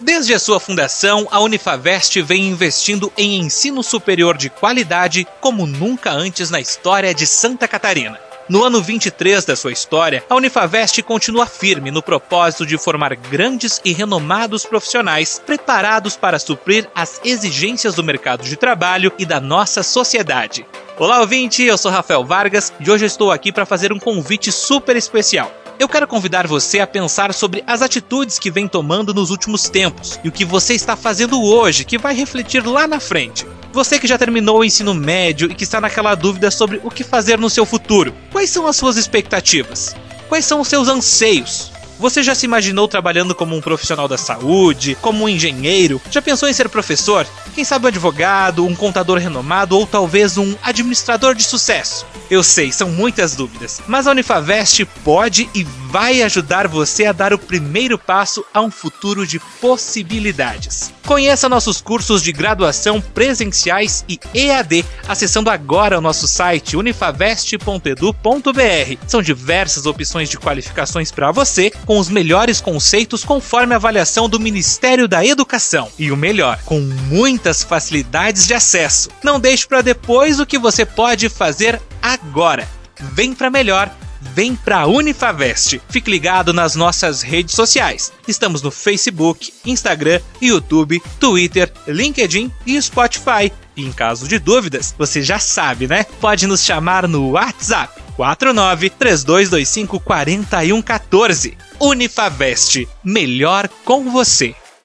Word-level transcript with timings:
Desde 0.00 0.34
a 0.34 0.40
sua 0.40 0.58
fundação, 0.58 1.28
a 1.30 1.38
Unifavest 1.38 2.20
vem 2.20 2.48
investindo 2.48 3.12
em 3.16 3.38
ensino 3.38 3.80
superior 3.80 4.36
de 4.36 4.50
qualidade 4.50 5.26
como 5.40 5.66
nunca 5.66 6.10
antes 6.10 6.50
na 6.50 6.60
história 6.60 7.14
de 7.14 7.26
Santa 7.28 7.68
Catarina. 7.68 8.18
No 8.48 8.64
ano 8.64 8.82
23 8.82 9.44
da 9.44 9.54
sua 9.54 9.70
história, 9.70 10.24
a 10.28 10.34
Unifavest 10.34 11.00
continua 11.02 11.46
firme 11.46 11.92
no 11.92 12.02
propósito 12.02 12.66
de 12.66 12.76
formar 12.76 13.14
grandes 13.14 13.80
e 13.84 13.92
renomados 13.92 14.66
profissionais 14.66 15.40
preparados 15.46 16.16
para 16.16 16.40
suprir 16.40 16.90
as 16.92 17.20
exigências 17.24 17.94
do 17.94 18.02
mercado 18.02 18.42
de 18.42 18.56
trabalho 18.56 19.12
e 19.16 19.24
da 19.24 19.40
nossa 19.40 19.82
sociedade. 19.84 20.66
Olá, 20.98 21.20
ouvinte, 21.20 21.62
eu 21.62 21.78
sou 21.78 21.90
Rafael 21.90 22.24
Vargas 22.24 22.72
e 22.80 22.90
hoje 22.90 23.06
estou 23.06 23.30
aqui 23.30 23.52
para 23.52 23.64
fazer 23.64 23.92
um 23.92 23.98
convite 23.98 24.50
super 24.50 24.96
especial. 24.96 25.50
Eu 25.76 25.88
quero 25.88 26.06
convidar 26.06 26.46
você 26.46 26.78
a 26.78 26.86
pensar 26.86 27.34
sobre 27.34 27.64
as 27.66 27.82
atitudes 27.82 28.38
que 28.38 28.50
vem 28.50 28.68
tomando 28.68 29.12
nos 29.12 29.30
últimos 29.30 29.68
tempos 29.68 30.20
e 30.22 30.28
o 30.28 30.32
que 30.32 30.44
você 30.44 30.72
está 30.72 30.94
fazendo 30.94 31.42
hoje 31.42 31.84
que 31.84 31.98
vai 31.98 32.14
refletir 32.14 32.64
lá 32.64 32.86
na 32.86 33.00
frente. 33.00 33.44
Você 33.72 33.98
que 33.98 34.06
já 34.06 34.16
terminou 34.16 34.60
o 34.60 34.64
ensino 34.64 34.94
médio 34.94 35.50
e 35.50 35.54
que 35.54 35.64
está 35.64 35.80
naquela 35.80 36.14
dúvida 36.14 36.48
sobre 36.48 36.80
o 36.84 36.90
que 36.90 37.02
fazer 37.02 37.38
no 37.40 37.50
seu 37.50 37.66
futuro, 37.66 38.14
quais 38.30 38.50
são 38.50 38.68
as 38.68 38.76
suas 38.76 38.96
expectativas? 38.96 39.96
Quais 40.28 40.44
são 40.44 40.60
os 40.60 40.68
seus 40.68 40.86
anseios? 40.86 41.72
Você 41.98 42.22
já 42.22 42.34
se 42.34 42.46
imaginou 42.46 42.86
trabalhando 42.86 43.34
como 43.34 43.56
um 43.56 43.60
profissional 43.60 44.06
da 44.06 44.18
saúde, 44.18 44.96
como 45.00 45.24
um 45.24 45.28
engenheiro? 45.28 46.00
Já 46.10 46.22
pensou 46.22 46.48
em 46.48 46.52
ser 46.52 46.68
professor? 46.68 47.26
Quem 47.54 47.64
sabe 47.64 47.86
um 47.86 47.88
advogado, 47.88 48.64
um 48.64 48.74
contador 48.74 49.18
renomado 49.18 49.76
ou 49.76 49.86
talvez 49.86 50.36
um 50.36 50.54
administrador 50.62 51.34
de 51.34 51.42
sucesso? 51.44 52.06
Eu 52.34 52.42
sei, 52.42 52.72
são 52.72 52.90
muitas 52.90 53.36
dúvidas, 53.36 53.80
mas 53.86 54.08
a 54.08 54.10
Unifavest 54.10 54.84
pode 55.04 55.48
e 55.54 55.62
vai 55.62 56.20
ajudar 56.20 56.66
você 56.66 57.06
a 57.06 57.12
dar 57.12 57.32
o 57.32 57.38
primeiro 57.38 57.96
passo 57.96 58.44
a 58.52 58.60
um 58.60 58.72
futuro 58.72 59.24
de 59.24 59.38
possibilidades. 59.60 60.92
Conheça 61.06 61.48
nossos 61.48 61.80
cursos 61.80 62.24
de 62.24 62.32
graduação 62.32 63.00
presenciais 63.00 64.04
e 64.08 64.18
EAD 64.34 64.84
acessando 65.06 65.48
agora 65.48 65.96
o 65.96 66.00
nosso 66.00 66.26
site 66.26 66.76
unifavest.edu.br. 66.76 68.98
São 69.06 69.22
diversas 69.22 69.86
opções 69.86 70.28
de 70.28 70.36
qualificações 70.36 71.12
para 71.12 71.30
você, 71.30 71.70
com 71.86 72.00
os 72.00 72.08
melhores 72.08 72.60
conceitos 72.60 73.22
conforme 73.22 73.74
a 73.74 73.76
avaliação 73.76 74.28
do 74.28 74.40
Ministério 74.40 75.06
da 75.06 75.24
Educação. 75.24 75.88
E 75.96 76.10
o 76.10 76.16
melhor, 76.16 76.58
com 76.64 76.80
muitas 76.80 77.62
facilidades 77.62 78.44
de 78.44 78.54
acesso. 78.54 79.08
Não 79.22 79.38
deixe 79.38 79.68
para 79.68 79.82
depois 79.82 80.40
o 80.40 80.46
que 80.46 80.58
você 80.58 80.84
pode 80.84 81.28
fazer 81.28 81.80
agora. 82.04 82.68
Vem 83.00 83.34
para 83.34 83.50
melhor 83.50 83.90
vem 84.32 84.56
pra 84.56 84.86
Unifavest. 84.86 85.80
Fique 85.88 86.10
ligado 86.10 86.52
nas 86.52 86.74
nossas 86.74 87.22
redes 87.22 87.54
sociais. 87.54 88.12
Estamos 88.26 88.62
no 88.62 88.70
Facebook, 88.70 89.52
Instagram, 89.66 90.20
YouTube, 90.40 91.02
Twitter, 91.20 91.70
LinkedIn 91.86 92.50
e 92.66 92.80
Spotify. 92.80 93.52
E 93.76 93.84
em 93.84 93.92
caso 93.92 94.26
de 94.26 94.38
dúvidas, 94.38 94.94
você 94.96 95.20
já 95.20 95.38
sabe, 95.38 95.86
né? 95.86 96.04
Pode 96.20 96.46
nos 96.46 96.64
chamar 96.64 97.06
no 97.08 97.32
WhatsApp 97.32 98.00
49 98.16 98.90
3225 98.90 100.00
4114. 100.00 101.58
Unifavest, 101.80 102.86
melhor 103.02 103.68
com 103.84 104.10
você. 104.10 104.54